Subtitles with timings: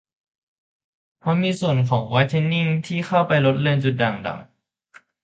[1.19, 4.37] เพราะมีส่วนผสมของไวท์เทนนิ่งที่เข้าไปลดเลือนจุดด่างดำ